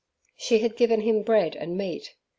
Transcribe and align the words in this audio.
She 0.35 0.57
had 0.61 0.77
given 0.77 1.01
him 1.01 1.21
bread 1.21 1.55
and 1.55 1.77
meat. 1.77 2.15